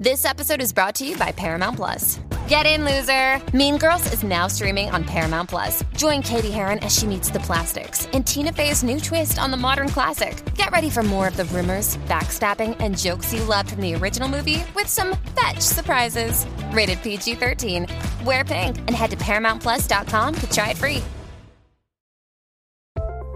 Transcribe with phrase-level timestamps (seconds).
[0.00, 2.20] This episode is brought to you by Paramount Plus.
[2.48, 3.38] Get in, loser!
[3.54, 5.84] Mean Girls is now streaming on Paramount Plus.
[5.94, 9.58] Join Katie Heron as she meets the plastics and Tina Fey's new twist on the
[9.58, 10.42] modern classic.
[10.54, 14.26] Get ready for more of the rumors, backstabbing, and jokes you loved from the original
[14.26, 16.46] movie with some fetch surprises.
[16.72, 17.86] Rated PG 13.
[18.24, 21.02] Wear pink and head to ParamountPlus.com to try it free.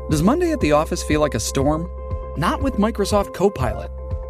[0.08, 1.86] Does Monday at the office feel like a storm?
[2.38, 3.90] Not with Microsoft Copilot.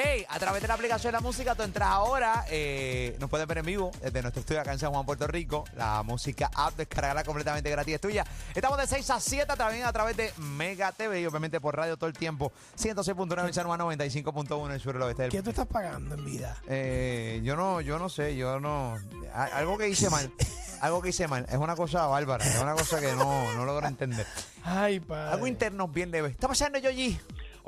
[0.00, 3.48] Hey, a través de la aplicación de la música, tú entras ahora, eh, nos puedes
[3.48, 5.64] ver en vivo desde nuestro estudio acá en San Juan, Puerto Rico.
[5.76, 8.24] La música app, descargarla completamente gratis, es tuya.
[8.54, 11.96] Estamos de 6 a 7 también a través de Mega TV y obviamente por radio
[11.96, 12.52] todo el tiempo.
[12.78, 15.22] 106.9 en San Juan, 95.1 en sur del oeste.
[15.22, 16.56] del- ¿Qué tú estás pagando en vida?
[16.68, 18.96] Eh, yo no, yo no sé, yo no.
[19.34, 20.30] Algo que hice mal,
[20.80, 21.44] algo que hice mal.
[21.48, 24.26] Es una cosa bárbara, es una cosa que no, no logro entender.
[24.62, 25.32] Ay, padre.
[25.32, 26.28] Algo interno bien leve.
[26.28, 27.18] ¿Está pasando, Yoyi?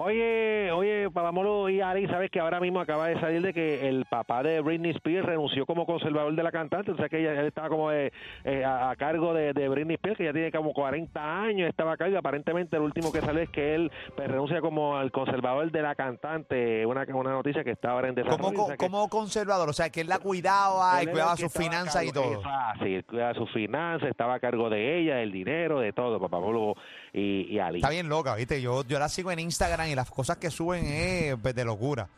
[0.03, 4.06] Oye, oye, Palamolo y Ari, sabes que ahora mismo acaba de salir de que el
[4.06, 7.47] papá de Britney Spears renunció como conservador de la cantante, o sea que ella, él
[7.48, 8.11] estaba como eh,
[8.45, 11.93] eh, a, a cargo de, de Britney Spears, que ya tiene como 40 años, estaba
[11.93, 15.12] a cargo, y aparentemente el último que sale es que él pues, renuncia como el
[15.12, 18.43] conservador de la cantante, una, una noticia que está ahora en desarrollo.
[18.43, 21.37] Como, o sea que- como conservador, o sea, que él la cuidaba y él cuidaba
[21.37, 22.41] sus finanzas y todo.
[22.47, 26.19] Ah, sí, él cuidaba sus finanzas, estaba a cargo de ella, del dinero, de todo,
[26.19, 26.75] papá Pablo
[27.12, 27.78] y, y Ali.
[27.78, 28.61] Está bien loca, ¿viste?
[28.62, 32.08] Yo, yo la sigo en Instagram y las cosas que suben es pues, de locura.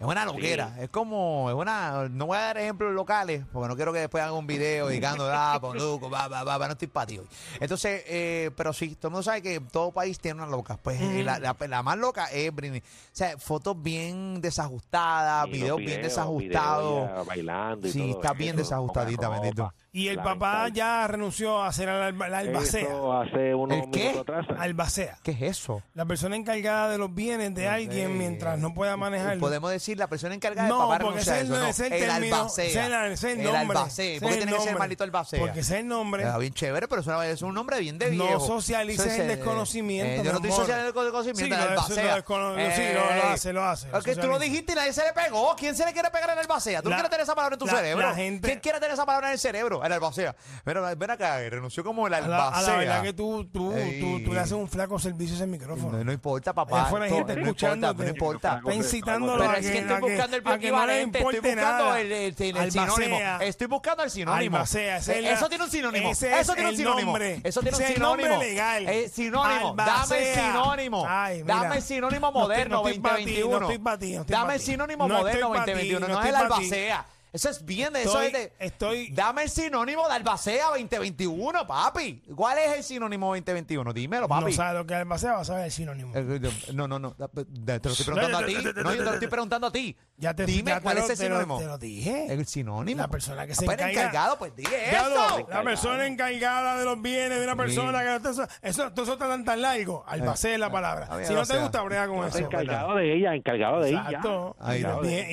[0.00, 0.74] Es una loquera.
[0.80, 2.08] Es como, es una.
[2.08, 5.30] No voy a dar ejemplos locales, porque no quiero que después hagan un video dedicando,
[5.32, 7.28] ah, Ponuco, va, va, va, va, no estoy para ti hoy.
[7.60, 10.76] Entonces, eh, pero sí, todo el mundo sabe que todo país tiene una loca.
[10.76, 12.80] Pues eh, la, la- la más loca es Britney.
[12.80, 12.82] O
[13.12, 17.24] sea, fotos bien desajustadas, los videos bien desajustados.
[17.24, 19.72] bailando y Sí, todo está bien desajustadita, bendito.
[19.94, 20.72] Y el la papá mental.
[20.72, 22.80] ya renunció a hacer la, alba- la albacea.
[22.80, 23.98] Eso hace unos ¿El qué?
[24.08, 24.46] minutos atrás.
[24.58, 25.18] Albacea.
[25.22, 25.82] ¿Qué es eso?
[25.92, 29.36] La persona encargada de los bienes de alguien mientras no pueda manejar.
[29.38, 31.60] Podemos decir la persona encargada No, del papá porque renuncia a ese es eso, el-
[31.62, 31.68] no.
[31.68, 32.64] ese es el el término, albacea.
[32.64, 34.04] ese es el- ese es el nombre, albacea.
[34.14, 34.78] ese ¿Por es qué el tiene que ser nombre.
[34.78, 35.40] maldito albacea?
[35.40, 36.22] Porque ese es el nombre.
[36.22, 38.24] Está bien chévere, pero es, una- es un nombre bien de viejo.
[38.32, 40.60] No socialices Eso es, el eh, desconocimiento, eh, yo mi no estoy amor.
[40.62, 42.04] socializando el desconocimiento, Sí, el lo- eso albacea.
[42.04, 44.44] lo descono- sí, lo- lo hace, lo hace, Porque tú lo socializa.
[44.50, 45.54] dijiste y nadie se le pegó.
[45.54, 46.80] ¿Quién se le quiere pegar en el albacea?
[46.80, 48.08] ¿Tú no La- quieres tener esa palabra en tu la- cerebro?
[48.08, 49.81] la gente- ¿Quién quiere tener esa palabra en el cerebro?
[49.86, 50.34] El albacea.
[50.64, 52.58] Pero ven acá, renunció como el A la, albacea.
[52.58, 55.46] a la verdad que tú, tú, tú, tú le haces un flaco servicio a ese
[55.46, 55.98] micrófono.
[55.98, 56.82] No, no importa, papá.
[56.82, 58.02] Afuera hay esto- gente no importa, escuchándote.
[58.04, 58.56] no importa.
[58.58, 61.18] Está incitándolo Pero a es que, estoy a buscando el a que no le equivalente,
[61.18, 62.00] estoy importe buscando nada.
[62.00, 62.82] el, el- el Albacea.
[62.90, 63.18] sinónimo.
[63.40, 64.56] Estoy buscando el sinónimo.
[64.56, 66.10] Albacea, ese es Eh, Eso la- tiene un sinónimo.
[66.10, 67.06] ese es Eso tiene un el sinónimo.
[67.06, 67.40] nombre.
[67.44, 68.50] Eso tiene un Ese es el nombre sinónimo.
[68.50, 68.88] legal.
[68.88, 69.74] Eh, sinónimo.
[69.74, 70.46] Dame el Albacea.
[70.52, 71.06] sinónimo.
[71.08, 71.54] Ay, mira.
[71.56, 73.60] Dame el sinónimo No estoy- moderno no estoy pa' ti, 2021.
[73.60, 74.66] no estoy pa' ti, no estoy Dame pa' el ti.
[74.66, 76.00] sinónimo No moderno estoy pa' ti, 2021.
[76.00, 76.62] no No es el estoy pa' ti.
[76.64, 77.06] albacea.
[77.32, 78.52] Eso es bien de eso Estoy- es de.
[78.66, 82.22] estoy- Dame el sinónimo de albacea 2021, papi.
[82.34, 83.92] ¿Cuál es el sinónimo 2021?
[83.92, 84.44] Dímelo, papi.
[84.46, 86.12] No sabe lo que es albacea, va a saber el sinónimo.
[86.14, 87.12] Eh, eh, No, no, no.
[87.14, 88.54] Te lo estoy preguntando a ti.
[88.54, 89.96] No, yo te lo estoy preguntando a ti.
[90.18, 91.58] Ya te, Dime ya te cuál lo- es el te lo- sinónimo.
[91.58, 92.26] Te lo dije.
[92.32, 93.00] El sinónimo.
[93.00, 95.46] La persona que se Ah, pues el encarga- encargado, pues Diablo, eso.
[95.48, 99.12] La persona encargada de los bienes de una persona que no está- eso, todo eso
[99.14, 100.04] está tan, tan largo.
[100.06, 101.06] Albacea es la palabra.
[101.06, 102.38] a ver, Si no te gusta, brega con eso.
[102.38, 104.04] encargado de ella, encargado de ella.
[104.06, 104.56] Exacto.
[104.68, 104.72] Y,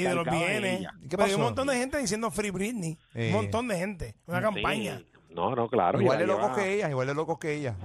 [0.04, 0.80] de los bienes.
[0.80, 0.94] ella.
[1.02, 2.98] ¿Qué Pero hay un montón de gente diciendo Free Britney.
[3.16, 4.16] Un montón de gente.
[4.28, 5.02] Una campaña.
[5.30, 6.02] No, no, claro.
[6.02, 7.76] Igual de locos que ella, igual de locos que ella.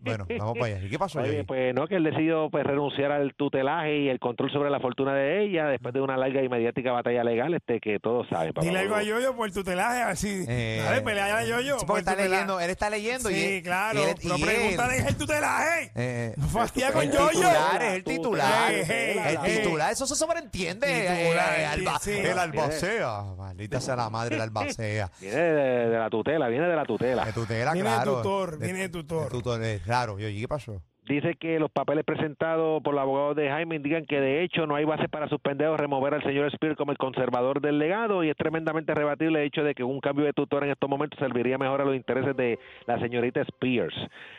[0.00, 0.86] Bueno, vamos para allá.
[0.86, 1.20] ¿Y qué pasó?
[1.20, 4.80] Oye, pues no, que él decidió pues, renunciar al tutelaje y el control sobre la
[4.80, 8.52] fortuna de ella después de una larga y mediática batalla legal este que todos saben.
[8.54, 8.66] papá.
[8.66, 10.44] Dile algo a Yoyo por tutelaje, así.
[10.48, 11.74] Eh, Dale, pelea a Yoyo.
[11.78, 12.30] Sí, por porque está tutelaje.
[12.30, 13.30] leyendo, él está leyendo.
[13.30, 13.98] y Sí, él- claro.
[14.00, 15.90] y él- pregúntale es el tutelaje.
[15.94, 17.28] Eh, no fastidia con el Yoyo.
[17.30, 18.72] titular es el titular.
[18.72, 20.86] Ey, ey, el titular, eso se sobreentiende.
[20.86, 22.12] Titular, eh, eh, alba- sí.
[22.12, 23.22] El albacea.
[23.36, 25.10] Maldita sea la madre, el albacea.
[25.20, 27.24] Viene de, de la tutela, viene de la tutela.
[27.24, 28.16] De tutela, Viene de claro.
[28.16, 29.24] tutor, viene de tutor.
[29.24, 30.18] De tutor, eh, claro.
[30.18, 30.82] Yoyi, ¿qué pasó?
[31.08, 34.74] Dice que los papeles presentados por los abogados de Jaime indican que de hecho no
[34.74, 38.30] hay bases para suspender o remover al señor Spears como el conservador del legado y
[38.30, 41.58] es tremendamente rebatible el hecho de que un cambio de tutor en estos momentos serviría
[41.58, 43.94] mejor a los intereses de la señorita Spears.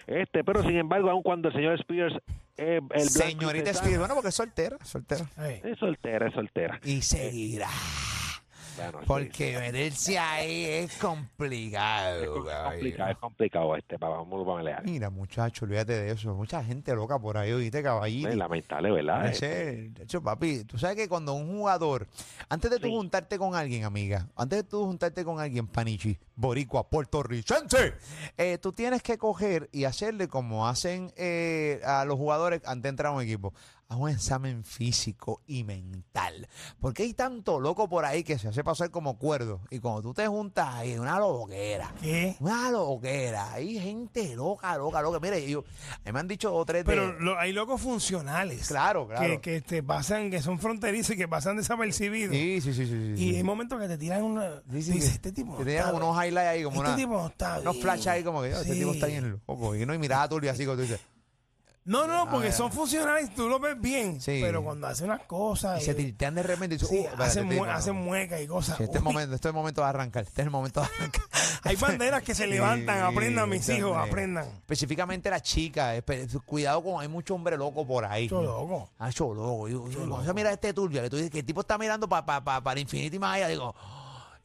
[0.08, 2.16] Este, pero sin embargo, aun cuando el señor Spears
[2.58, 5.26] eh, el y Señorita Spears, bueno, porque es soltera, soltera.
[5.64, 6.80] Es soltera, es soltera.
[6.84, 7.70] Y seguirá.
[8.78, 12.24] Bueno, sí, Porque meterse ahí es complicado.
[12.24, 14.84] Es, complicado, es complicado este, papá Molo, para leer.
[14.84, 16.34] Mira, muchacho, olvídate de eso.
[16.36, 18.30] Mucha gente loca por ahí, oíste, caballito.
[18.30, 19.32] Es lamentable, ¿verdad?
[19.32, 22.08] De hecho, papi, tú sabes que cuando un jugador,
[22.50, 22.94] antes de tú Sí.
[22.94, 27.94] juntarte con alguien, amiga, antes de tú juntarte con alguien, panichi, boricua, puertorricense,
[28.38, 32.90] eh, tú tienes que coger y hacerle como hacen eh, a los jugadores antes de
[32.90, 33.54] entrar a un equipo,
[33.90, 36.48] a un examen físico y mental.
[36.80, 39.62] Porque hay tanto loco por ahí que se hace pasar como cuerdo.
[39.72, 41.94] Y cuando tú te juntas ahí, una loquera.
[42.02, 42.36] ¿Qué?
[42.42, 43.54] Una loquera.
[43.54, 45.20] Hay gente loca, loca, loca.
[45.22, 45.64] Mire, yo,
[46.12, 48.68] me han dicho dos tres de- Pero lo- hay locos funcionales.
[48.68, 49.22] Claro, claro.
[49.26, 52.36] Que, que te pasan, que son fronterizos y que pasan desapercibidos.
[52.36, 52.92] Sí, sí, sí, sí.
[53.16, 53.36] sí, Y sí.
[53.38, 54.62] hay momentos que te tiran una.
[54.70, 55.56] Sí, sí, dices, que- este tipo.
[55.58, 58.54] tenían está unos highlights ahí como Este una- tipo está unos flash ahí como que
[58.54, 59.76] "Oh, este tipo está bien loco.
[59.76, 61.00] Y no hay mirada turbia así como tú dices.
[61.88, 64.20] No, no, Ah, porque son funcionales, tú lo ves bien.
[64.22, 64.40] Sí.
[64.42, 65.82] Pero cuando hacen unas cosas.
[65.82, 67.74] Y se eh, tiltean de repente y tú, sí, "Uh, espérate, hacen, tipo, mue- no,
[67.74, 68.02] hacen no".
[68.02, 68.78] muecas y cosas.
[68.78, 70.24] Sí, este, es Uy, momento, este es el momento de arrancar.
[70.24, 71.22] Este es el momento de arrancar.
[71.64, 74.10] Hay banderas que se levantan, aprendan mis hijos, también.
[74.12, 74.46] aprendan.
[74.48, 75.98] Específicamente las chicas.
[75.98, 78.24] espe- Cuidado con, hay mucho hombre loco por ahí.
[78.26, 78.90] Mucho loco.
[79.00, 79.68] Ah, yo loco.
[79.70, 82.08] Yo, yo, cuando se mira este turbio, que tú dices que el tipo está mirando
[82.10, 83.74] pa- pa- pa- para el infinito y más allá, digo,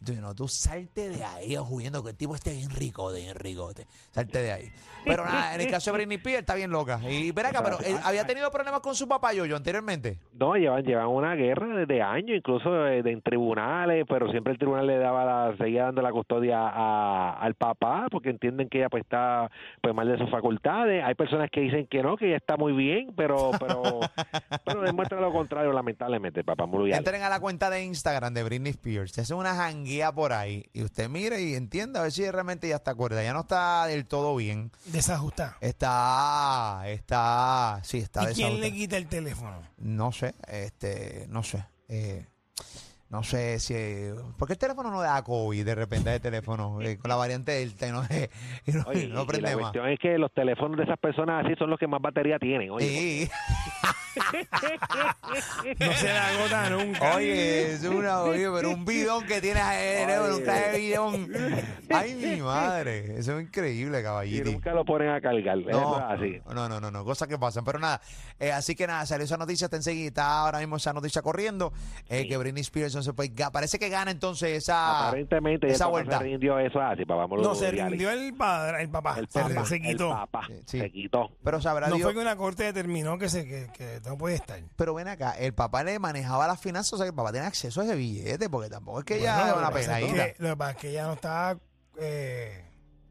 [0.04, 3.86] tú, no, tú salte de ahí huyendo, que el tipo esté bien rico, bien ricote.
[4.10, 4.72] Salte de ahí.
[5.04, 7.00] Pero nada, en el caso de Britney Spears está bien loca.
[7.10, 10.18] Y ven acá, pero él había tenido problemas con su papá yo anteriormente.
[10.32, 14.58] No, llevan, llevan una guerra desde años, incluso de, de en tribunales, pero siempre el
[14.58, 18.88] tribunal le daba la, seguía dando la custodia a- al papá, porque entienden que ella
[18.88, 19.50] pues está
[19.80, 21.02] pues mal de sus facultades.
[21.04, 23.82] Hay personas que dicen que no, que ella está muy bien, pero pero
[24.64, 26.86] pero demuestra lo contrario, lamentablemente, papá Mulu.
[26.86, 29.12] Entren a la cuenta de Instagram de Britney Spears.
[29.12, 29.54] Se hace una
[29.92, 30.64] janguía por ahí.
[30.72, 33.22] Y usted mire y entienda a ver si realmente ya está acuerda.
[33.22, 34.70] Ya no está del todo bien.
[34.86, 35.54] Desajustar.
[35.60, 38.76] Está, está, sí, está ¿Y quién le desajustada.
[38.76, 39.62] quita el teléfono?
[39.78, 41.64] No sé, este, no sé.
[41.88, 42.26] eh,
[43.10, 43.74] no sé si.
[44.38, 46.80] ¿Por qué el teléfono no da COVID de repente de teléfono?
[46.80, 48.02] eh, con la variante Delta y no,
[48.66, 49.62] y no, Oye, y no y prende la más.
[49.64, 52.70] cuestión es que los teléfonos de esas personas así son los que más batería tienen.
[52.70, 53.30] Oye, Sí.
[55.78, 57.16] No se la agota nunca.
[57.16, 61.32] Oye, es una, oye, pero un bidón que tienes ahí, un traje de bidón.
[61.90, 63.18] Ay, mi madre.
[63.18, 64.50] Eso es increíble, y caballito.
[64.50, 65.58] nunca lo ponen a cargar.
[65.58, 66.40] Eso No, es así.
[66.54, 67.64] no, no, no, no, cosas que pasan.
[67.64, 68.00] Pero nada,
[68.38, 71.72] eh, así que nada, salió esa noticia, está enseguida, está ahora mismo esa noticia corriendo,
[72.08, 76.18] eh, que Britney Spears entonces, pues, parece que gana entonces esa, Aparentemente esa vuelta.
[76.18, 77.42] se rindió eso es así, papá Mulu.
[77.42, 79.16] No, se rindió el padre, el papá.
[79.18, 80.08] El se, papá, se quitó.
[80.08, 80.78] El papá Sí.
[80.78, 81.30] se quitó.
[81.42, 82.04] Pero sabrá No Dios.
[82.06, 84.60] fue que una corte determinó que, se, que, que no puede estar.
[84.76, 87.48] Pero ven acá, el papá le manejaba las finanzas, o sea que el papá tenía
[87.48, 90.00] acceso a ese billete, porque tampoco es que ella Bueno, es lo una que pasa
[90.00, 90.32] es penadita.
[90.34, 91.58] que- Lo que pasa es que ella no está,
[91.98, 92.64] eh,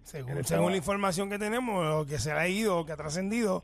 [0.03, 3.63] según, estaba- la información que tenemos, lo que se ha ido, o que ha trascendido,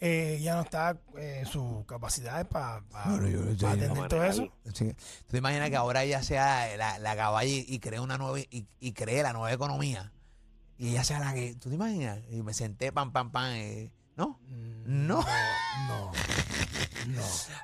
[0.00, 4.52] eh, ya no está eh, en sus capacidades para Claro, estoy atender todo eso.
[4.74, 4.92] Sí.
[4.92, 8.38] ¿Tú te imaginas que ahora ella sea la, la caballa y, y cree una nueva
[8.40, 10.12] y, y cree la nueva economía?
[10.78, 11.54] Y ella sea la que.
[11.54, 12.18] ¿Tú te imaginas?
[12.30, 13.46] Y me senté pam pam pam.
[13.54, 14.38] eh, ¿No?
[14.84, 15.22] No.
[15.22, 15.26] No,
[15.88, 16.12] no.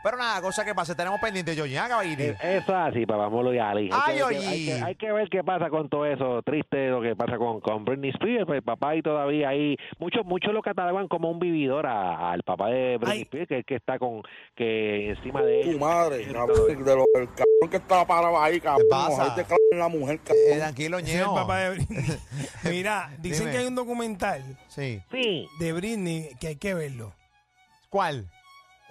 [0.03, 2.23] Pero nada, cosa que pasa, tenemos pendiente, Yoyi, ¿ah, caballito?
[2.23, 3.91] Eh, Eso es así, papá Molo y Ali.
[3.93, 6.89] Ay, Hay que, ver, hay, que, hay que ver qué pasa con todo eso triste,
[6.89, 8.47] lo que pasa con, con Britney Spears.
[8.47, 9.77] Pues, el papá ahí todavía ahí.
[9.99, 13.23] Muchos muchos lo catalogan como un vividor a- al papá de Britney Ay.
[13.23, 14.23] Spears, que es que está con
[14.57, 15.79] que encima de Tu él.
[15.81, 18.87] madre, cabrón, de lo, el cabrón que estaba parado ahí, cabrón.
[18.91, 19.25] pasa?
[19.25, 20.43] Ahí te clavan la mujer, cabrón.
[20.49, 22.05] Eh, tranquilo, el papá de Britney.
[22.65, 23.51] Mira, dicen Dime.
[23.53, 25.01] que hay un documental Sí.
[25.11, 25.49] Sí.
[25.59, 27.13] de Britney que hay que verlo.
[27.91, 28.27] ¿Cuál?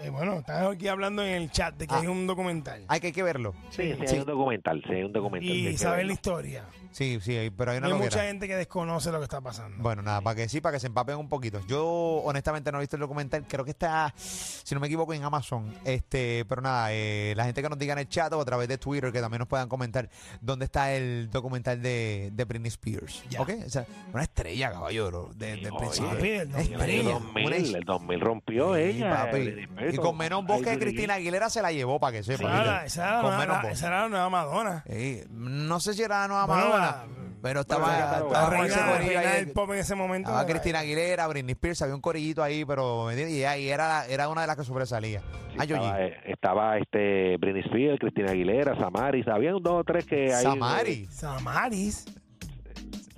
[0.03, 1.99] Eh, bueno, están aquí hablando en el chat de que Ah.
[1.99, 2.83] hay un documental.
[2.87, 3.53] Hay que, hay que verlo.
[3.69, 4.13] Sí, sí, Sí.
[4.15, 5.47] hay un documental, sí, hay un documental.
[5.49, 6.13] sí, hay Y que saber la verlo.
[6.13, 6.65] historia.
[6.91, 8.09] Sí, sí, hay- pero hay una Hay loquera.
[8.11, 9.77] mucha gente que desconoce lo que está pasando.
[9.81, 11.61] Bueno, nada, para que sí, para que se empapen un poquito.
[11.67, 11.85] Yo
[12.25, 15.73] honestamente no he visto el documental, creo que está, si no me equivoco, en Amazon.
[15.85, 18.67] Este, pero nada, eh, la gente que nos diga en el chat o a través
[18.67, 20.09] de Twitter, que también nos puedan comentar
[20.41, 23.23] dónde está el documental de, de Britney Spears.
[23.29, 23.41] Ya.
[23.41, 23.51] ¿Ok?
[23.65, 26.09] O sea, una estrella, caballero, de, del Oye, principio.
[26.09, 29.09] papi, el Una 2000, En el estrella, 2000, una el 2000 rompió Sí, ella.
[29.11, 29.67] papi.
[29.93, 32.83] Y con menos voz que Cristina Aguilera se la llevó, para que sepa.
[32.85, 33.71] esa era la Con nueva- menos la- voz.
[33.71, 34.83] esa era la nueva Madonna.
[34.89, 37.05] Sí, no sé si era la nueva Bueno, Madonna, la-
[37.41, 39.45] pero estaba, la estaba La con ese reina, la corillo reina ahí.
[39.45, 40.29] del pop en ese momento.
[40.29, 43.35] Estaba Cristina Aguilera, Britney Spears, había un corillito ahí, pero ¿me entiendes?
[43.35, 45.21] y, y era, era una de las que sobresalía.
[45.51, 45.81] Sí, Ah, Yoyi.
[45.83, 50.31] estaba, eh, estaba este Britney Spears, Cristina Aguilera, Samaris, había un dos o tres que
[50.33, 50.43] ahí.
[50.43, 51.07] Samari.
[51.09, 52.05] Samaris.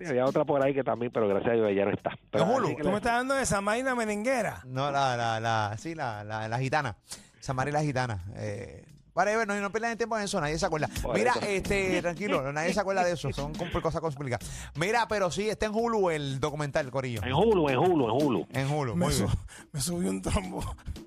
[0.03, 2.11] Sí, había otra por ahí que también, pero gracias a Dios ella no está.
[2.29, 4.61] Pero, Tú me estás dando de Samaris la merenguera.
[4.65, 6.95] No, la, la, la, sí, la, la, la gitana.
[7.43, 8.23] Samari la gitana.
[8.37, 10.89] Eh, Whatever, no, no pierdan el tiempo en eso, nadie se acuerda.
[11.01, 11.45] Por Mira, eso.
[11.45, 14.71] este, tranquilo, nadie se acuerda de eso, son cosas complicadas.
[14.75, 17.21] Mira, pero sí, está en Hulu el documental, Corillo.
[17.23, 18.47] En Hulu, en Hulu, en Hulu.
[18.53, 19.37] En Hulu, Me, muy su- bien.
[19.71, 20.63] me subió un trombo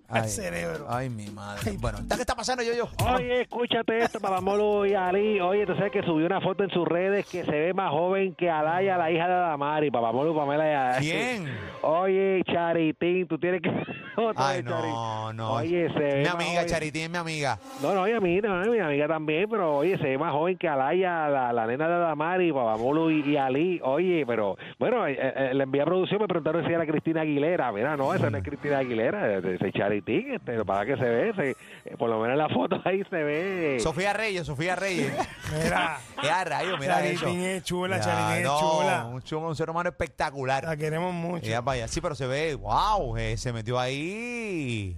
[0.09, 0.87] al Ay, cerebro.
[0.89, 1.73] Ay, mi madre.
[1.81, 2.89] Bueno, ¿qué está pasando, yo, yo?
[3.15, 5.41] Oye, escúchate esto, Papamolo y Ali.
[5.41, 8.35] Oye, tú sabes que subió una foto en sus redes que se ve más joven
[8.37, 9.91] que Alaya, la hija de Adamari.
[9.91, 10.99] Papamolo, Pamela.
[11.01, 11.53] y- ¿Quién?
[11.83, 13.69] Oye, Charitín, tú tienes que...
[14.17, 14.93] otra Ay, vez, Charitín.
[14.93, 15.53] no, no.
[15.55, 16.67] Oye, se ve Mi más amiga, joven.
[16.69, 17.59] Charitín es mi amiga.
[17.83, 20.57] No, no, y a mí, no, mi amiga también, pero oye, se ve más joven
[20.59, 23.81] que Alaya, la, la nena de Adamari, Papamolo y, y Ali.
[23.83, 27.73] Oye, pero bueno, eh, eh, le envié a producción, me preguntaron si era Cristina Aguilera.
[27.73, 31.33] Mira, no, esa no es Cristina Aguilera, es, es Charitín, este, para que se ve,
[31.35, 33.77] se- eh, por lo menos en la foto ahí se ve.
[33.81, 35.13] Sofía Reyes, Sofía Reyes.
[35.65, 37.27] Mira, Ya, rayo, mira eso.
[37.29, 39.07] Es chula, Ya, Charitín es chula.
[39.13, 40.65] Un, chulo, un ser humano espectacular.
[40.65, 41.47] la queremos mucho.
[41.47, 44.97] Ella vaya, sí, pero se ve, wow, eh, se metió ahí.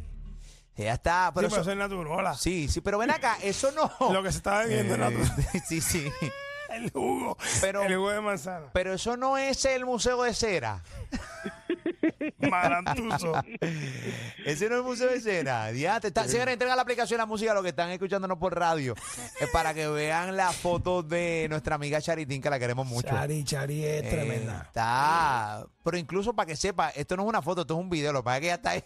[0.79, 2.37] Ella está, pero sí, pero eso- eso es natural.
[2.39, 3.91] sí, sí, pero ven acá, eso no.
[4.13, 5.63] Lo que se está bebiendo es Eh, natural.
[5.69, 6.11] sí, sí.
[6.71, 7.37] El jugo.
[7.63, 8.67] Pero- el jugo de manzana.
[8.75, 10.83] Pero eso no es el Museo de Cera.
[12.39, 13.33] Marantuso.
[14.45, 15.69] Ese no es el Museo de Cera.
[15.73, 18.95] Diante, está, señores, entrega la aplicación la música a los que están escuchándonos por radio.
[19.41, 23.09] Es para que vean las fotos de nuestra amiga Charitín, que la queremos mucho.
[23.09, 24.63] Chari, Chari es Eh, tremenda.
[24.67, 25.67] Está.
[25.83, 28.13] Pero incluso para que sepa, esto no es una foto, esto es un video.
[28.13, 28.85] Lo que pasa es que ella está ahí.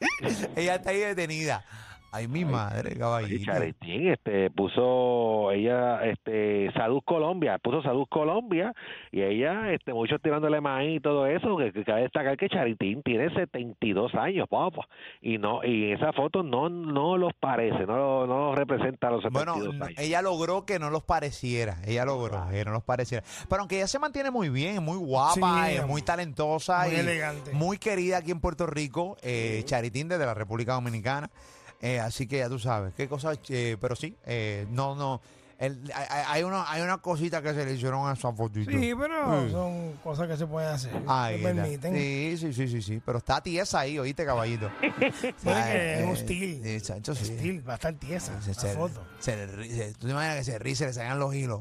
[0.56, 1.64] ella está ahí detenida.
[2.12, 3.44] Ay, mi madre, caballito.
[3.44, 8.72] Charitín este, puso ella este Salud Colombia, puso Salud Colombia
[9.12, 13.02] y ella, este, muchos tirándole maíz y todo eso, que, que cabe destacar que Charitín
[13.02, 14.86] tiene 72 años, papá,
[15.20, 19.22] y no y esa foto no no los parece, no, no los representa a los
[19.22, 19.98] 72 Bueno, años.
[19.98, 21.76] ella logró que no los pareciera.
[21.86, 23.24] Ella logró que no los pareciera.
[23.48, 26.94] Pero aunque ella se mantiene muy bien, es muy guapa, Sí, es muy talentosa muy
[26.94, 27.52] y elegante.
[27.52, 29.16] muy querida aquí en Puerto Rico.
[29.22, 31.30] eh, Charitín desde la República Dominicana.
[31.80, 35.20] Eh, así que ya tú sabes, qué cosa, eh, pero sí, eh, no, no.
[35.58, 38.70] el- hay- una, hay una cosita que se le hicieron a esa fotito.
[38.70, 39.50] Sí, pero Sí.
[39.52, 40.90] son cosas que se pueden hacer.
[41.06, 41.94] Ahí se permiten.
[41.94, 43.02] Sí, sí, sí, sí, sí.
[43.04, 44.70] Pero está tiesa ahí, oíste, caballito.
[45.02, 46.64] Es Eh, steel.
[46.66, 47.26] eh, chacho, sí.
[47.26, 49.02] Steel, va a estar tiesa Se- la se- foto.
[49.18, 51.60] se ¿Tú te imaginas que se ríe se le salgan los hilos?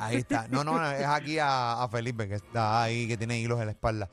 [0.00, 0.48] Ahí está.
[0.48, 4.08] No, no, es aquí a, Felipe que está ahí, que tiene hilos en la espalda.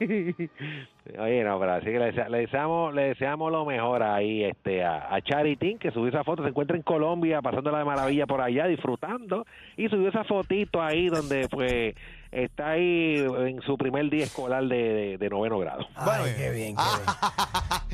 [0.00, 5.14] Oye, no, pero así que le, le deseamos, le deseamos lo mejor ahí este, a,
[5.14, 8.66] a Charitín, que subió esa foto, se encuentra en Colombia, pasándola de maravilla por allá,
[8.66, 11.94] disfrutando, y subió esa fotito ahí donde pues
[12.30, 15.86] está ahí en su primer día escolar de, de- de noveno grado.
[16.04, 16.36] Bueno, Ay, bien.
[16.36, 17.84] qué bien, qué Ah,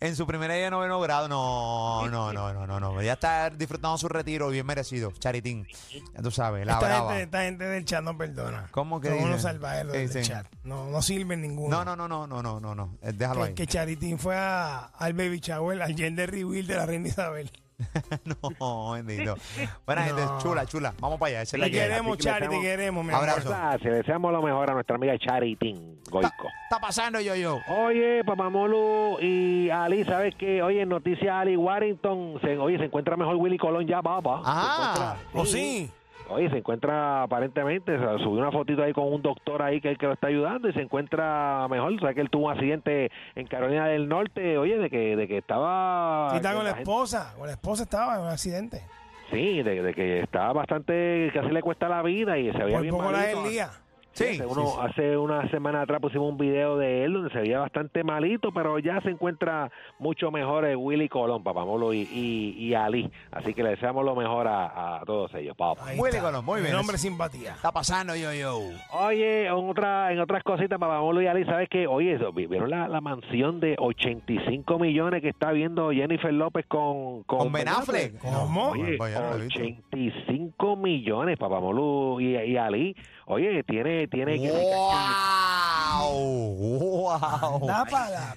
[0.00, 3.02] en su primer día de noveno grado, no, no, no, no, no, no.
[3.02, 5.12] Ya está disfrutando su retiro, bien merecido.
[5.18, 5.66] Charitín,
[6.14, 7.08] ya tú sabes, la esta, brava.
[7.10, 8.66] gente, esta gente del chat no perdona.
[8.72, 10.46] ¿Cómo que Son unos salvajes los ¿Qué del chat.
[10.64, 11.84] No, no sirven ninguno.
[11.84, 12.98] No, no, no, no, no, no, no, no.
[13.02, 13.54] Eh, Déjalo Que, ahí.
[13.54, 17.50] que Charitín fue a- al baby shower, al gender reveal de la reina Isabel.
[18.60, 19.36] no, bendito.
[19.84, 20.94] Buena gente, chula, chula.
[21.00, 21.42] Vamos para allá.
[21.42, 21.88] Esa es la Te que hay.
[21.88, 23.28] queremos, así que le Chari, te queremos, mi amor.
[23.28, 23.48] Abrazo.
[23.50, 26.48] Gracias, le deseamos lo mejor a nuestra amiga Charitín Goico.
[26.64, 27.58] Está pasando yo, yo.
[27.68, 30.62] Oye, Papamolu y Ali, ¿sabes qué?
[30.62, 34.38] Oye, noticia Ali Warrington, se, oye, se encuentra mejor Willy Colón ya, papá.
[34.38, 35.90] Se Ah, ¿O sí?
[36.28, 39.94] Oye, se encuentra aparentemente, o sea, subió una fotito ahí con un doctor ahí que,
[39.96, 41.92] que lo está ayudando y se encuentra mejor.
[41.94, 45.28] O sea, que él tuvo un accidente en Carolina del Norte, oye, de que, de
[45.28, 46.28] que estaba...
[46.30, 47.34] Sí, está con la gente- esposa.
[47.36, 48.82] Con la esposa estaba en un accidente.
[49.30, 52.82] Sí, de, de que estaba bastante, casi le cuesta la vida y se veía Por
[52.82, 53.70] bien poco la del día.
[54.16, 54.78] Sí, Hace, uno- sí, sí.
[54.82, 58.78] hace una semana atrás pusimos un video de él donde se veía bastante malito, pero
[58.78, 63.10] ya se encuentra mucho mejor el Willy Colón, Papamolo y, y, y Ali.
[63.30, 65.86] Así que le deseamos lo mejor a, a todos ellos, papá.
[65.86, 66.28] Ahí Willy está.
[66.28, 66.76] Colón, muy El bien.
[66.76, 67.52] hombre simpatía.
[67.52, 68.58] Está pasando yo, yo.
[68.92, 71.86] Oye, en, otra, en otras cositas, Papamolo y Ali, ¿sabes qué?
[71.86, 76.64] Oye, eso, vi- ¿vieron la, la mansión de 85 millones que está viendo Jennifer López
[76.66, 78.18] con, con, Con Ben Affleck.
[78.18, 78.70] ¿Cómo?
[78.70, 79.60] Oye, Vaya, no lo he visto.
[79.60, 82.96] 85 millones, Papamolu y, y Ali.
[83.26, 86.56] Oye, tiene, tiene que ¡Wow!
[86.56, 87.68] ¡Wow!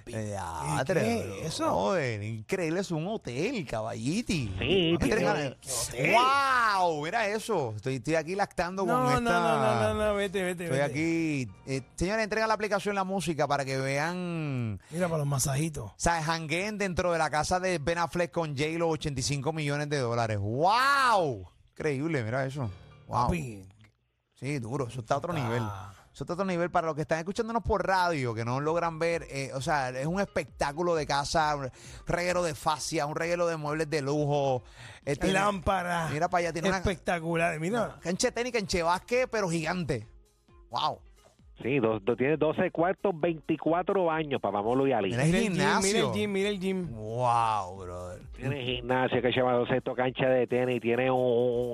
[0.07, 1.69] Eh, ¿Y atre, qué es eso?
[1.71, 4.51] joder, increíble, es un hotel, caballiti.
[4.59, 5.55] Sí, tiene-
[6.13, 7.03] ¡Wow!
[7.03, 7.73] Mira eso.
[7.75, 9.39] Estoy, estoy aquí lactando No, con no, esta.
[9.39, 10.91] no, no, no, no, vete, vete, Estoy vete.
[10.91, 11.47] aquí.
[11.65, 14.79] Eh, señores, entrega la aplicación La Música para que vean.
[14.91, 15.91] Mira para los masajitos.
[15.91, 19.97] O sea, jangueen dentro de la casa de Ben Affleck con J-Lo 85 millones de
[19.99, 20.37] dólares.
[20.39, 21.47] ¡Wow!
[21.71, 22.69] Increíble, mira eso.
[23.07, 23.25] ¡Wow!
[23.27, 23.63] Papi,
[24.39, 24.87] Sí, duro.
[24.87, 25.61] Eso está a otro nivel.
[26.13, 28.97] Eso está a otro nivel para los que están escuchándonos por radio, que no logran
[28.99, 29.23] ver.
[29.29, 31.69] eh, o sea, es un espectáculo de casa, un
[32.07, 34.63] reguero de fascia, un reguero de muebles de lujo.
[35.05, 36.07] eh, tiene- lámpara.
[36.11, 37.59] Mira para allá, tiene una Espectacular.
[37.59, 37.97] Mira.
[38.01, 40.07] cancha técnica en Chevasque, pero gigante.
[40.69, 40.99] ¡Wow!
[41.61, 45.09] Sí, dos, dos- tiene 12 cuartos, 24 baños, Papamolo y Ali.
[45.09, 45.53] Mira el Mira el gym,
[45.83, 46.95] mira el gym, mira el gym.
[46.95, 48.21] Wow, brother.
[48.37, 51.19] Tiene gimnasio que se llama 200 canchas de tenis, tiene un...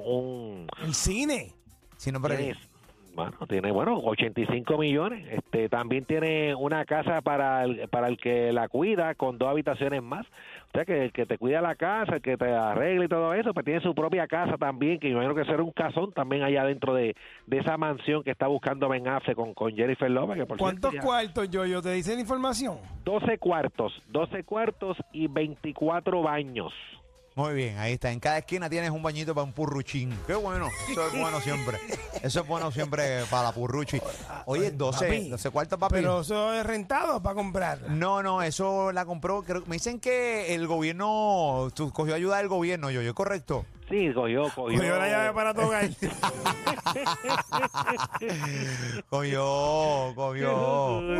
[0.05, 1.53] un- El cine.
[2.05, 2.55] Sí, no, pero- tiene,
[3.15, 5.25] bueno, tiene, bueno, 85 millones.
[5.31, 10.03] Este, también tiene una casa para el, para el que la cuida con dos habitaciones
[10.03, 10.25] más.
[10.67, 13.33] O sea, que el que te cuida la casa, el que te arregla y todo
[13.33, 16.65] eso, pues tiene su propia casa también, que imagino que será un casón también allá
[16.65, 17.15] dentro de,
[17.47, 20.35] de esa mansión que está buscando Ben Affleck con, con Jennifer Lopez.
[20.35, 22.79] Que por ¿Cuántos cierto, ya- cuartos, yo, yo te dicen información?
[23.05, 26.73] 12 cuartos, 12 cuartos y 24 baños.
[27.37, 28.11] Muy bien, ahí está.
[28.13, 30.17] En cada esquina tienes un bañito para un purruchín.
[30.25, 30.69] Qué bueno.
[30.89, 31.77] Eso es bueno siempre.
[32.23, 33.99] Eso es bueno siempre para la purruchi.
[34.45, 35.95] Oye, 12, Papi, 12 cuartos, papi.
[35.95, 37.89] Pero eso es rentado para comprar.
[37.89, 39.43] No, no, eso la compró.
[39.43, 43.65] creo- me dicen que el gobierno tú, cogió ayuda del gobierno, yo, yo correcto.
[43.89, 44.77] Sí, cogió, cogió.
[44.79, 45.87] Cogió la llave para tocar.
[49.09, 51.17] Cogió, cogió.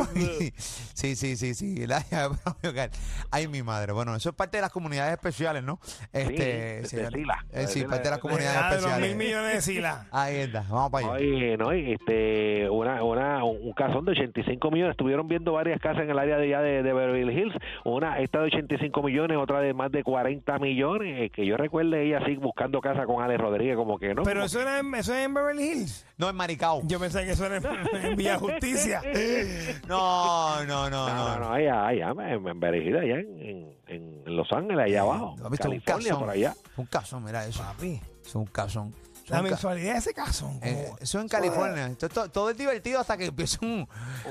[0.94, 1.86] sí, sí, sí, sí.
[1.86, 2.90] La llave para hogar.
[3.30, 3.92] Ay, mi madre.
[3.92, 5.78] Bueno, eso es parte de las comunidades especiales, ¿no?
[6.12, 7.10] Este, de- de.
[7.10, 7.44] Sila.
[7.52, 8.20] Eh, sí, De parte de las Sila.
[8.20, 9.16] comunidades Ah, de los mil especiales.
[9.16, 10.06] millones de silas.
[10.10, 11.14] Ahí está, vamos para allá.
[11.16, 14.92] Oye, no, y este, una, una, un casón de 85 millones.
[14.92, 17.54] Estuvieron viendo varias casas en el área de allá de, de Beverly Hills.
[17.84, 21.20] Una, esta de 85 millones, otra de más de 40 millones.
[21.20, 24.22] eh, Que yo recuerde ella así buscando casa con Ale Rodríguez, como que no.
[24.22, 26.06] Pero eso, era en, eso es en Beverly Hills.
[26.16, 26.82] No, es Maricao.
[26.86, 29.02] Yo pensé que eso era en, en Villa Justicia.
[29.88, 31.52] No, no, no, No, no, no.
[31.52, 35.36] allá, allá, en, en Beverly Hills, allá en, en, en Los Ángeles, allá abajo.
[35.44, 36.20] ¿Has visto un California, casón?
[36.20, 36.54] por allá.
[36.76, 37.62] Un casón, mira eso.
[37.62, 38.94] Papi, Es un casón.
[39.28, 40.50] La mensualidad de ese caso.
[40.62, 41.92] Eh, eso en California.
[41.98, 43.88] Todo, todo- todo es divertido hasta que empieza un,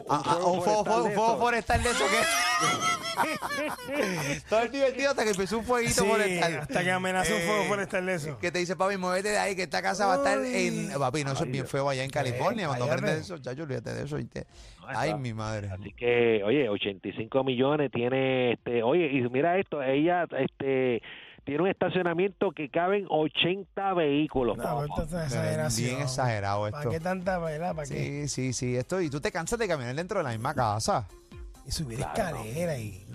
[0.10, 1.40] a- a- fuego un fuego, forestal de fuego eso.
[1.40, 3.16] forestal de eso que.
[4.50, 6.54] todo es divertido hasta que empieza un fueguito Sí, forestal.
[6.54, 8.38] Eh, hasta que amenaza un fuego forestal de eso.
[8.40, 10.92] Que te dice, papi, muévete de ahí, que esta casa va a estar en.
[10.98, 12.68] Papi, no, eso es bien feo allá en California.
[12.68, 13.02] Cuando cállate.
[13.04, 14.18] aprendes eso, chacho, olvídate de eso.
[14.88, 15.70] Ay, está- mi madre.
[15.72, 21.02] Así que, oye, 85 millones tiene, este, oye, y mira esto, ella, este,
[21.46, 24.58] tiene un estacionamiento que caben 80 vehículos.
[24.58, 26.02] No, esto es Bien exageración.
[26.02, 26.90] exagerado ¿Para esto.
[26.90, 27.76] qué tanta verdad?
[27.76, 28.28] ¿Para qué?
[28.28, 28.76] Sí, sí, sí.
[28.76, 31.08] Esto, y tú te cansas de caminar dentro de la misma casa.
[31.66, 33.06] Y subir escalera y...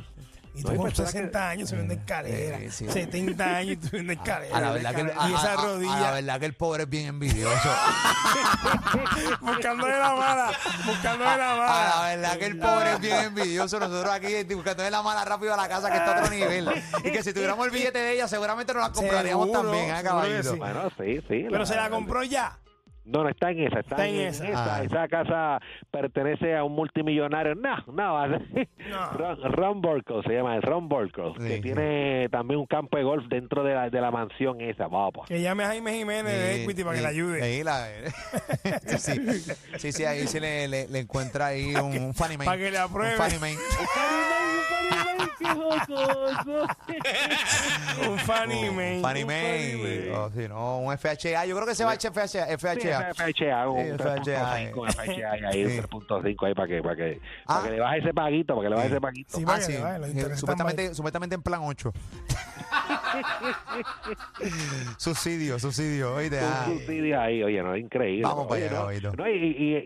[0.52, 2.86] Y tú con personas 60 años subiendo escalera, Eh, sí.
[2.90, 4.56] 70 años y subiendo escalera.
[4.56, 6.46] A la verdad que el, a- y esa a- a- a la rodilla verdad que
[6.46, 7.70] el pobre es bien envidioso.
[9.40, 10.50] buscándole la mala,
[10.86, 12.06] buscándole la A la mala.
[12.16, 13.78] verdad que el pobre es bien envidioso.
[13.78, 16.68] Nosotros aquí buscando la mala rápido a la casa que está a otro nivel.
[17.04, 20.02] Y que si tuviéramos el billete de ella, seguramente nos la compraríamos Seguro, también, ¿eh,
[20.02, 20.52] caballito?
[20.52, 20.58] sí.
[20.58, 21.46] Bueno, sí, sí.
[21.50, 22.58] Pero se la compró ya.
[23.10, 24.48] No, no está en esa, está, Está en en, esa.
[24.48, 24.74] esa.
[24.76, 24.82] Ah.
[24.84, 27.54] Esa casa pertenece a un multimillonario.
[27.54, 29.10] No, no, No.
[29.18, 31.60] Ron, Ron Burkle se llama, Ron Burkle, Sí, que sí.
[31.62, 35.22] tiene también un campo de golf dentro de la, de la mansión esa, papá.
[35.26, 37.42] Que llame a Jaime Jiménez de Sí, Equity para que sí, le ayude.
[37.42, 37.88] ahí la-
[38.98, 42.44] sí, sí, sí, sí, ahí se le, le- le encuentra ahí un, un funny man.
[42.46, 43.14] Para que le apruebe.
[43.20, 43.56] Un funny man.
[48.08, 49.00] Un Fanny Un Man.
[49.02, 49.42] funny un man.
[49.42, 50.14] funny man.
[50.16, 51.46] O si no, un FHA.
[51.46, 52.99] Yo creo que se va a echar FHA.
[53.08, 55.76] Un Sí, FHA, 3.5, un FHA ahí, un Sí.
[55.78, 57.46] 3.5 ahí para que, para que, Ah.
[57.46, 58.92] para que le baje ese paguito, para que le baje Sí.
[58.94, 59.36] ese paguito.
[59.38, 59.72] Sí, Ah, sí.
[59.74, 61.92] Eh, Supuestamente, supuestamente en plan 8.
[64.98, 66.14] subsidio, subsidio.
[66.14, 66.64] Oíste, Un ah.
[66.66, 68.22] subsidio ahí, oye, no, es increíble.
[68.22, 69.12] Vamos para allá, no, caballito.
[69.16, 69.32] no, y,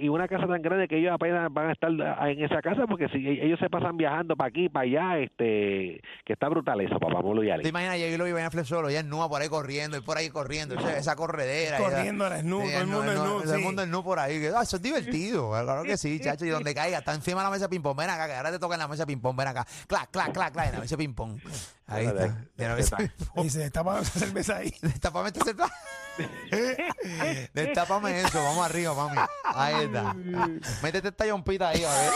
[0.01, 2.87] y- y una casa tan grande que ellos apenas van a estar en esa casa
[2.87, 6.99] porque si ellos se pasan viajando para aquí, para allá, este, que está brutal eso,
[6.99, 7.99] papá Molo y ¿Te imaginas?
[7.99, 10.29] Yo lo iba a Flex solo, ya en Nua por ahí corriendo, y por ahí
[10.31, 11.79] corriendo, esa, esa corredera.
[11.79, 12.35] Corriendo, ya.
[12.37, 13.65] desnudo, todo el mundo desnudo, Todo el sí.
[13.65, 14.41] mundo desnudo por ahí.
[14.41, 16.45] que, ah, eso es divertido, claro que sí, chacho.
[16.45, 18.59] Y donde caiga, está encima de la mesa de ping-pong, ven acá, que ahora te
[18.59, 19.67] toca en la mesa de ping-pong, ven acá.
[19.87, 21.39] Clac, clac, clac, clac, en la mesa de ping-pong.
[21.87, 22.25] Ahí está.
[22.57, 23.45] En la mesa de ping-pong.
[23.47, 24.73] Y se destapa esa cerveza ahí.
[24.83, 25.69] Destápame este cerdo-
[27.55, 29.17] Destápame eso, vamos arriba, mami.
[29.55, 30.15] Ahí está.
[30.83, 32.11] Métete esta yompita ahí, a ver.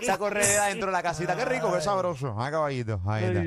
[0.00, 1.36] Esa corredera dentro de la casita.
[1.36, 2.34] Qué rico, qué sabroso.
[2.38, 3.00] Ah, caballito.
[3.06, 3.40] Ahí está.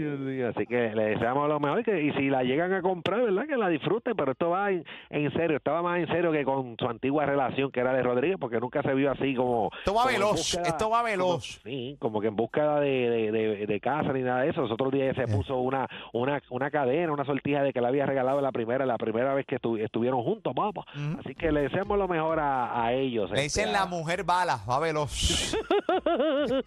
[0.50, 3.44] Así que le deseamos lo mejor que, y si la llegan a comprar, ¿verdad?
[3.48, 6.76] Que la disfruten, pero esto va en, en serio, estaba más en serio que con
[6.78, 9.70] su antigua relación que era de Rodríguez, porque nunca se vio así como...
[9.80, 11.60] Esto va como veloz, búsqueda- esto va como- veloz.
[11.64, 14.62] sí, como que en búsqueda de, de, de- de casa ni nada de eso.
[14.62, 18.06] Los otros días se puso una, una, una cadena, una sortija de que le había
[18.06, 20.82] regalado la primera, la primera vez que estu- estuvieron juntos, papá.
[20.96, 21.20] Ujú.
[21.20, 23.30] Así que le deseamos lo mejor a, a ellos.
[23.32, 25.56] Le este, dicen a- la mujer bala, va veloz.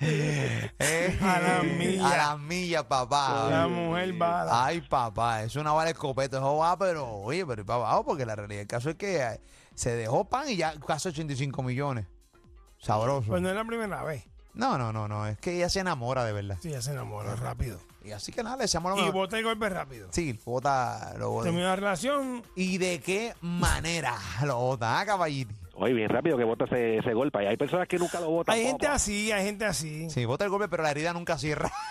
[0.00, 2.12] Eh, A las millas.
[2.12, 3.48] A las millas, papá.
[3.50, 4.64] La mujer bala.
[4.66, 8.26] Ay, papá, es una bala de escopeta, eso va, pero, oye, pero para abajo, porque
[8.26, 9.40] la realidad del caso es que eh,
[9.74, 12.06] se dejó pan y ya casi 85 millones.
[12.78, 13.28] Sabroso.
[13.28, 14.24] Pues no es la primera vez.
[14.54, 16.58] No, no, no, no, es que ella se enamora de verdad.
[16.60, 17.78] Sí, ya se enamora rápido.
[18.04, 19.14] Y así que nada, le deseamos lo Y mejor.
[19.14, 20.08] bota el golpe rápido.
[20.10, 21.44] Sí, bota, lo bota.
[21.44, 22.42] Terminó la relación.
[22.56, 25.54] ¿Y de qué manera lo bota, ah, caballito?
[25.74, 27.42] Oye, bien rápido que bota ese, ese golpe.
[27.42, 28.54] Y hay personas que nunca lo botan.
[28.54, 28.96] Hay gente papá.
[28.96, 30.10] así, hay gente así.
[30.10, 31.70] Sí, bota el golpe, pero la herida nunca cierra.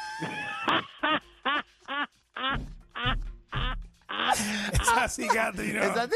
[4.73, 5.84] Esa cicatriz, no.
[5.84, 6.07] Esa-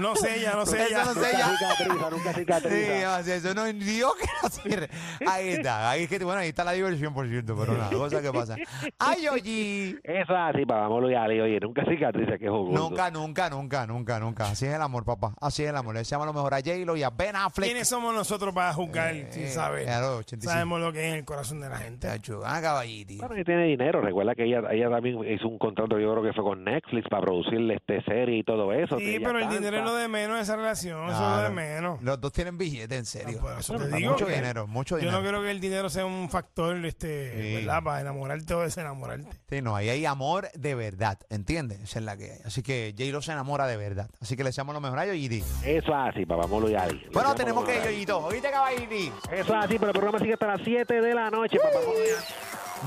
[0.00, 1.04] No sé ya, no sé Eso ya.
[1.04, 3.22] no sé Nunca cicatriza, nunca Sí, cicatriza.
[3.22, 4.88] sea, eso no es Dios que no cierre.
[5.26, 5.90] Ahí está.
[5.90, 8.56] Ahí es que, bueno, ahí está la diversión, por cierto, pero nada, cosa que pasa.
[8.98, 9.98] Ay, oye.
[10.04, 11.40] Es así, papá, ya, Ali.
[11.40, 12.72] Oye, nunca cicatriza, que jugoso.
[12.88, 14.44] Nunca, nunca, nunca, nunca, nunca.
[14.44, 15.34] Así es el amor, papá.
[15.40, 15.94] Así es el amor.
[15.94, 17.68] Le deseamos lo mejor a J-Lo y a Ben Affleck.
[17.68, 19.14] ¿Quiénes somos nosotros para juzgar?
[19.30, 19.84] si Eh, sabes.
[19.84, 20.52] claro, 85.
[20.52, 22.08] Sabemos lo que es en el corazón de la gente.
[22.44, 23.16] Ah, caballiti.
[23.18, 24.00] Bueno, que tiene dinero.
[24.00, 27.22] Recuerda que ella, ella también hizo un contrato, yo creo que fue con Netflix para
[27.40, 28.98] producirle este serie y todo eso.
[28.98, 29.56] Sí, pero el canta.
[29.56, 31.08] dinero es lo de menos de esa relación.
[31.08, 32.02] Eso es lo de menos.
[32.02, 33.40] Los dos tienen billete, en serio.
[33.58, 35.20] Eso te Mucho digo que dinero, mucho Yo dinero.
[35.22, 37.64] no creo que el dinero sea un factor, este, Sí.
[37.66, 37.82] ¿verdad?
[37.82, 39.28] Para enamorarte o desenamorarte.
[39.48, 41.80] Sí, no, ahí hay amor de verdad, ¿entiendes?
[41.80, 42.38] Esa es la que hay.
[42.44, 44.08] Así que J-Lo se enamora de verdad.
[44.20, 45.38] Así que le deseamos lo mejor a Yoyiti.
[45.64, 47.02] Eso es así, papá, vámonos ya, Ali.
[47.12, 48.18] Bueno, tenemos que ir, Yoyito.
[48.26, 49.12] ¿Oíste, caballiti?
[49.32, 51.78] Eso es así, pero el programa sigue hasta las 7 de la noche, papá.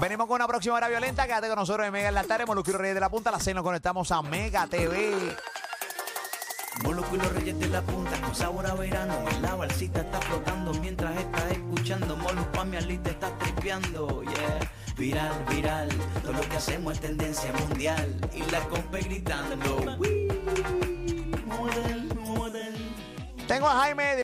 [0.01, 1.25] Venimos con una próxima hora violenta.
[1.25, 2.45] Quédate con nosotros en Mega en la tarde.
[2.45, 3.29] Molusquero Reyes de la Punta.
[3.29, 5.36] A las 6 nos conectamos a Mega TV.
[7.13, 9.13] Los reyes de la punta con sabor a verano.
[9.41, 12.17] La balsita está flotando mientras estás escuchando.
[12.17, 14.60] Molu pa' mi alita está tripeando, yeah.
[14.97, 15.89] Viral, viral,
[16.23, 18.19] todo lo que hacemos es tendencia mundial.
[18.34, 19.56] Y la compa gritando.
[21.45, 22.95] Model, model.
[23.47, 24.15] Tengo a Jaime.